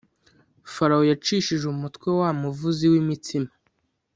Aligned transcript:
Farawo 0.73 1.03
yacishije 1.11 1.65
umutwe 1.73 2.07
wa 2.19 2.29
muvuzi 2.41 2.85
w 2.91 2.93
imitsima 3.01 3.49